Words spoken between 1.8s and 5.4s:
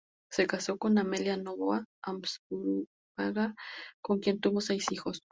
Astaburuaga con quien tuvo seis hijos.